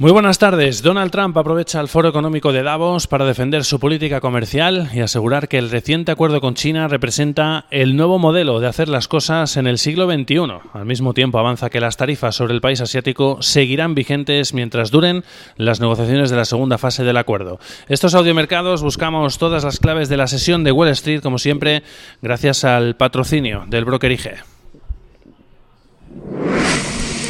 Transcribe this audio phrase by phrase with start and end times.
[0.00, 0.80] Muy buenas tardes.
[0.80, 5.48] Donald Trump aprovecha el foro económico de Davos para defender su política comercial y asegurar
[5.48, 9.66] que el reciente acuerdo con China representa el nuevo modelo de hacer las cosas en
[9.66, 10.60] el siglo XXI.
[10.72, 15.24] Al mismo tiempo avanza que las tarifas sobre el país asiático seguirán vigentes mientras duren
[15.56, 17.58] las negociaciones de la segunda fase del acuerdo.
[17.88, 21.82] Estos audiomercados buscamos todas las claves de la sesión de Wall Street, como siempre,
[22.22, 24.30] gracias al patrocinio del broker IG.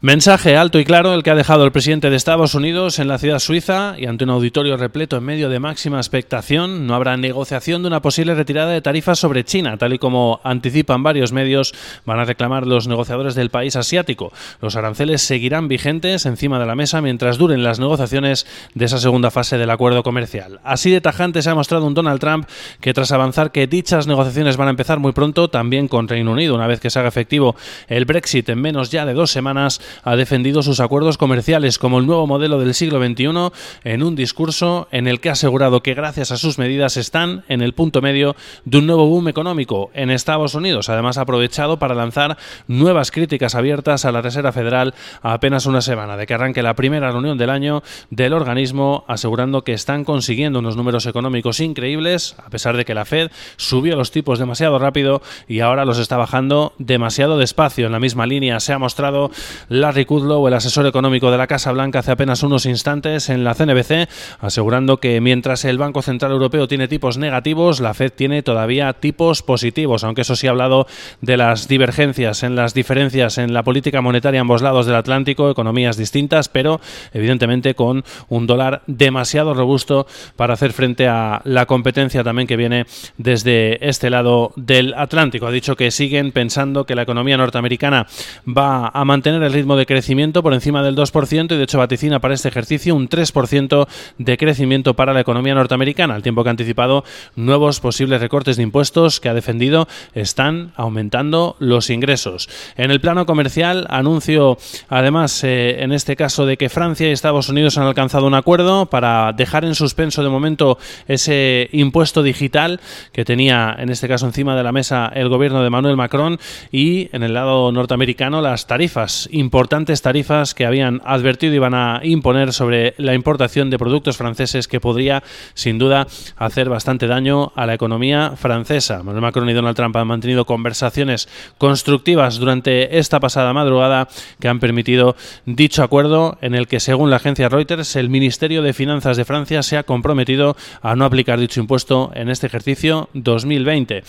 [0.00, 3.18] Mensaje alto y claro el que ha dejado el presidente de Estados Unidos en la
[3.18, 7.82] ciudad suiza y ante un auditorio repleto en medio de máxima expectación, no habrá negociación
[7.82, 12.20] de una posible retirada de tarifas sobre China, tal y como anticipan varios medios, van
[12.20, 14.32] a reclamar los negociadores del país asiático.
[14.60, 19.32] Los aranceles seguirán vigentes encima de la mesa mientras duren las negociaciones de esa segunda
[19.32, 20.60] fase del acuerdo comercial.
[20.62, 22.48] Así de tajante se ha mostrado un Donald Trump
[22.80, 26.54] que tras avanzar que dichas negociaciones van a empezar muy pronto, también con Reino Unido,
[26.54, 27.56] una vez que se haga efectivo
[27.88, 32.06] el Brexit en menos ya de dos semanas, ha defendido sus acuerdos comerciales como el
[32.06, 33.50] nuevo modelo del siglo XXI
[33.84, 37.62] en un discurso en el que ha asegurado que gracias a sus medidas están en
[37.62, 40.88] el punto medio de un nuevo boom económico en Estados Unidos.
[40.88, 45.80] Además ha aprovechado para lanzar nuevas críticas abiertas a la Reserva Federal a apenas una
[45.80, 50.58] semana de que arranque la primera reunión del año del organismo, asegurando que están consiguiendo
[50.58, 55.22] unos números económicos increíbles, a pesar de que la Fed subió los tipos demasiado rápido
[55.46, 57.86] y ahora los está bajando demasiado despacio.
[57.86, 59.30] En la misma línea se ha mostrado
[59.80, 63.54] Larry Kudlow, el asesor económico de la Casa Blanca, hace apenas unos instantes en la
[63.54, 64.08] CNBC,
[64.40, 69.42] asegurando que mientras el Banco Central Europeo tiene tipos negativos, la Fed tiene todavía tipos
[69.42, 70.86] positivos, aunque eso sí ha hablado
[71.20, 75.50] de las divergencias, en las diferencias en la política monetaria a ambos lados del Atlántico,
[75.50, 76.80] economías distintas, pero
[77.12, 82.86] evidentemente con un dólar demasiado robusto para hacer frente a la competencia también que viene
[83.16, 85.46] desde este lado del Atlántico.
[85.46, 88.06] Ha dicho que siguen pensando que la economía norteamericana
[88.46, 92.20] va a mantener el ritmo de crecimiento por encima del 2% y de hecho vaticina
[92.20, 93.86] para este ejercicio un 3%
[94.18, 97.04] de crecimiento para la economía norteamericana, al tiempo que ha anticipado
[97.36, 102.48] nuevos posibles recortes de impuestos que ha defendido están aumentando los ingresos.
[102.76, 104.58] En el plano comercial anuncio
[104.88, 108.86] además eh, en este caso de que Francia y Estados Unidos han alcanzado un acuerdo
[108.86, 112.80] para dejar en suspenso de momento ese impuesto digital
[113.12, 116.38] que tenía en este caso encima de la mesa el gobierno de Manuel Macron
[116.70, 122.52] y en el lado norteamericano las tarifas importantes tarifas que habían advertido iban a imponer
[122.52, 125.22] sobre la importación de productos franceses que podría,
[125.54, 129.02] sin duda, hacer bastante daño a la economía francesa.
[129.02, 134.08] Manuel Macron y Donald Trump han mantenido conversaciones constructivas durante esta pasada madrugada
[134.38, 135.16] que han permitido
[135.46, 139.62] dicho acuerdo en el que, según la agencia Reuters, el Ministerio de Finanzas de Francia
[139.62, 144.04] se ha comprometido a no aplicar dicho impuesto en este ejercicio 2020.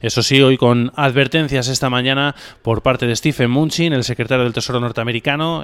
[0.00, 4.52] Eso sí, hoy con advertencias esta mañana por parte de Stephen Munchin, el secretario del
[4.52, 4.93] Tesoro norteamericano,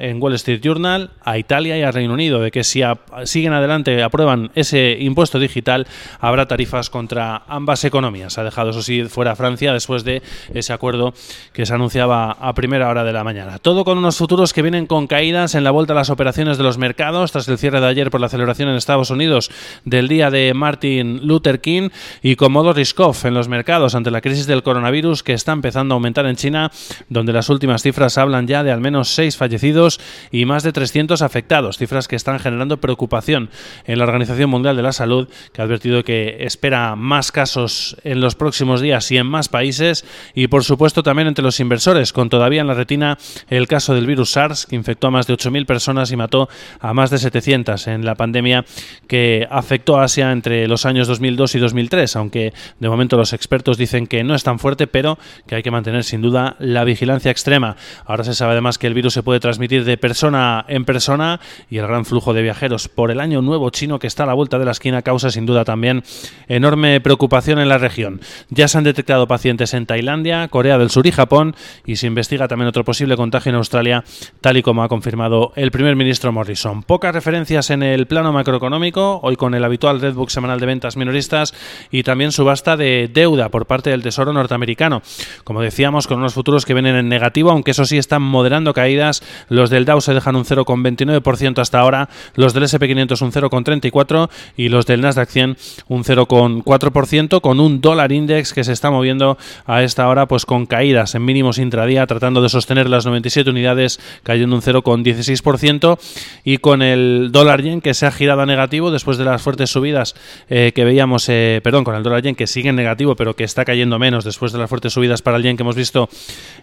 [0.00, 2.82] en Wall Street Journal a Italia y a Reino Unido de que si
[3.24, 5.86] siguen adelante aprueban ese impuesto digital
[6.20, 8.38] habrá tarifas contra ambas economías.
[8.38, 10.22] Ha dejado eso sí fuera Francia después de
[10.54, 11.14] ese acuerdo
[11.52, 13.58] que se anunciaba a primera hora de la mañana.
[13.58, 16.64] Todo con unos futuros que vienen con caídas en la vuelta a las operaciones de
[16.64, 19.50] los mercados tras el cierre de ayer por la celebración en Estados Unidos
[19.84, 21.90] del día de Martin Luther King
[22.22, 25.94] y con modo risk-off en los mercados ante la crisis del coronavirus que está empezando
[25.94, 26.70] a aumentar en China,
[27.08, 29.98] donde las últimas cifras hablan ya de al menos seis fallecidos
[30.30, 33.50] y más de 300 afectados, cifras que están generando preocupación
[33.84, 38.20] en la Organización Mundial de la Salud, que ha advertido que espera más casos en
[38.20, 40.04] los próximos días y en más países,
[40.36, 43.18] y por supuesto también entre los inversores, con todavía en la retina
[43.48, 46.94] el caso del virus SARS, que infectó a más de 8.000 personas y mató a
[46.94, 48.64] más de 700 en la pandemia
[49.08, 53.78] que afectó a Asia entre los años 2002 y 2003, aunque de momento los expertos
[53.78, 57.32] dicen que no es tan fuerte, pero que hay que mantener sin duda la vigilancia
[57.32, 57.74] extrema.
[58.06, 61.40] Ahora se sabe además que el virus se puede transmitir de persona en persona
[61.70, 64.34] y el gran flujo de viajeros por el año nuevo chino que está a la
[64.34, 66.02] vuelta de la esquina causa sin duda también
[66.48, 68.20] enorme preocupación en la región.
[68.50, 71.54] Ya se han detectado pacientes en Tailandia, Corea del Sur y Japón
[71.86, 74.04] y se investiga también otro posible contagio en Australia,
[74.40, 76.82] tal y como ha confirmado el primer ministro Morrison.
[76.82, 81.54] Pocas referencias en el plano macroeconómico, hoy con el habitual Redbook semanal de ventas minoristas
[81.90, 85.02] y también subasta de deuda por parte del Tesoro norteamericano.
[85.44, 88.87] Como decíamos, con unos futuros que vienen en negativo, aunque eso sí están moderando caídas
[88.88, 89.22] caídas.
[89.50, 94.70] Los del Dow se dejan un 0,29% hasta ahora, los del SP500 un 0,34% y
[94.70, 95.56] los del Nasdaq 100
[95.88, 99.36] un 0,4% con un dólar index que se está moviendo
[99.66, 104.00] a esta hora pues con caídas en mínimos intradía tratando de sostener las 97 unidades
[104.22, 105.98] cayendo un 0,16%
[106.44, 109.70] y con el dólar yen que se ha girado a negativo después de las fuertes
[109.70, 110.14] subidas
[110.48, 113.44] eh, que veíamos, eh, perdón, con el dólar yen que sigue en negativo pero que
[113.44, 116.08] está cayendo menos después de las fuertes subidas para el yen que hemos visto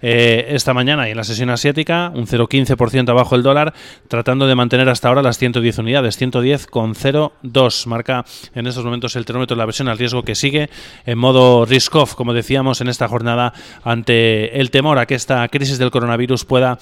[0.00, 3.74] eh, esta mañana y en la sesión asiática, un 0,15% abajo el dólar,
[4.08, 8.24] tratando de mantener hasta ahora las 110 unidades, 110,02 marca
[8.54, 10.70] en estos momentos el termómetro de la versión al riesgo que sigue
[11.04, 13.52] en modo risk-off, como decíamos en esta jornada,
[13.82, 16.78] ante el temor a que esta crisis del coronavirus pueda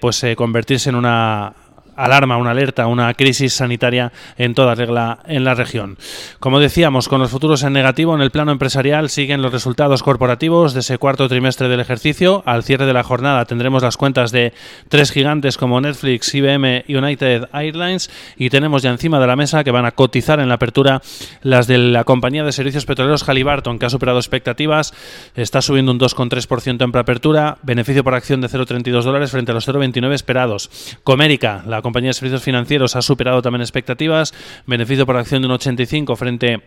[0.00, 1.54] pues convertirse en una
[1.96, 5.98] alarma, una alerta, una crisis sanitaria en toda regla en la región.
[6.40, 10.74] Como decíamos, con los futuros en negativo, en el plano empresarial siguen los resultados corporativos
[10.74, 12.42] de ese cuarto trimestre del ejercicio.
[12.46, 14.52] Al cierre de la jornada tendremos las cuentas de
[14.88, 19.64] tres gigantes como Netflix, IBM y United Airlines y tenemos ya encima de la mesa
[19.64, 21.02] que van a cotizar en la apertura
[21.42, 24.94] las de la compañía de servicios petroleros Halliburton, que ha superado expectativas,
[25.34, 29.68] está subiendo un 2,3% en preapertura, beneficio por acción de 0,32 dólares frente a los
[29.68, 30.70] 0,29 esperados.
[31.04, 34.32] Comérica, la compañía de servicios financieros ha superado también expectativas,
[34.66, 36.62] beneficio por acción de un 85 frente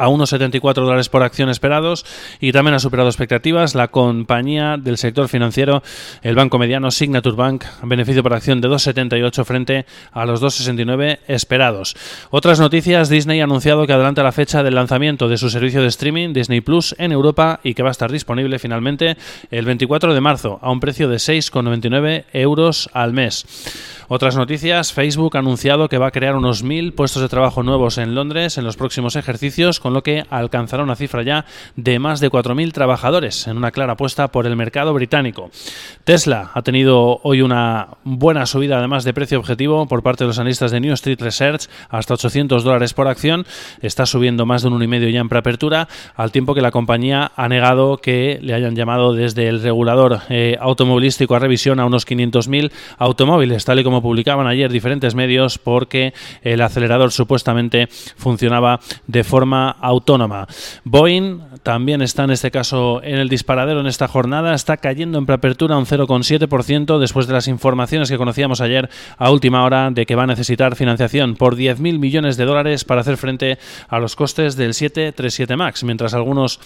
[0.00, 2.06] a unos 74 dólares por acción esperados
[2.40, 5.82] y también ha superado expectativas la compañía del sector financiero,
[6.22, 11.94] el banco mediano Signature Bank, beneficio por acción de 2,78 frente a los 2,69 esperados.
[12.30, 15.88] Otras noticias, Disney ha anunciado que adelanta la fecha del lanzamiento de su servicio de
[15.88, 19.18] streaming Disney Plus en Europa y que va a estar disponible finalmente
[19.50, 23.44] el 24 de marzo a un precio de 6,99 euros al mes.
[24.12, 27.96] Otras noticias, Facebook ha anunciado que va a crear unos mil puestos de trabajo nuevos
[27.96, 31.44] en Londres en los próximos ejercicios, lo que alcanzará una cifra ya
[31.76, 35.50] de más de 4.000 trabajadores, en una clara apuesta por el mercado británico.
[36.04, 40.38] Tesla ha tenido hoy una buena subida además de precio objetivo por parte de los
[40.38, 43.46] analistas de New Street Research hasta 800 dólares por acción.
[43.82, 47.48] Está subiendo más de un 1,5 ya en preapertura, al tiempo que la compañía ha
[47.48, 52.70] negado que le hayan llamado desde el regulador eh, automovilístico a revisión a unos 500.000
[52.98, 56.12] automóviles, tal y como publicaban ayer diferentes medios, porque
[56.42, 60.46] el acelerador supuestamente funcionaba de forma autónoma.
[60.84, 65.26] Boeing también está en este caso en el disparadero en esta jornada, está cayendo en
[65.26, 68.88] preapertura un 0,7% después de las informaciones que conocíamos ayer
[69.18, 73.00] a última hora de que va a necesitar financiación por 10.000 millones de dólares para
[73.00, 76.60] hacer frente a los costes del 737 MAX, mientras algunos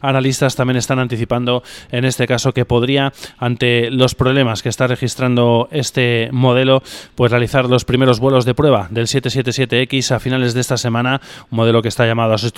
[0.00, 5.68] analistas también están anticipando en este caso que podría, ante los problemas que está registrando
[5.70, 6.82] este modelo,
[7.14, 11.56] pues realizar los primeros vuelos de prueba del 777X a finales de esta semana, un
[11.56, 12.57] modelo que está llamado a sustituir,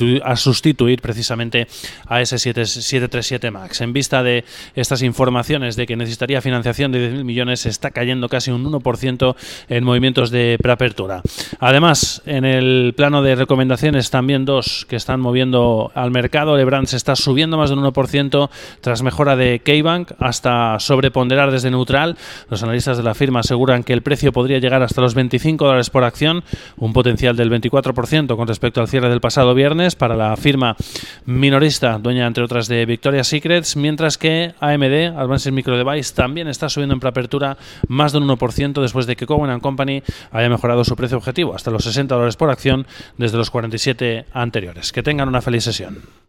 [1.03, 1.67] precisamente
[2.07, 3.81] a ese 737 MAX.
[3.81, 4.45] En vista de
[4.75, 9.35] estas informaciones de que necesitaría financiación de 10.000 millones, está cayendo casi un 1%
[9.69, 11.23] en movimientos de preapertura.
[11.59, 16.57] Además, en el plano de recomendaciones, también dos que están moviendo al mercado.
[16.57, 18.51] Lebrans está subiendo más de un 1%
[18.81, 22.17] tras mejora de Keybank hasta sobreponderar desde neutral.
[22.49, 25.91] Los analistas de la firma aseguran que el precio podría llegar hasta los 25 dólares
[25.91, 26.45] por acción,
[26.77, 30.77] un potencial del 24% con respecto al cierre del pasado viernes para la firma
[31.25, 36.69] minorista, dueña entre otras de Victoria's Secrets, mientras que AMD, Advanced Micro Device, también está
[36.69, 37.57] subiendo en preapertura
[37.89, 41.71] más de un 1% después de que Cowen Company haya mejorado su precio objetivo hasta
[41.71, 42.87] los 60 dólares por acción
[43.17, 44.93] desde los 47 anteriores.
[44.93, 45.99] Que tengan una feliz sesión.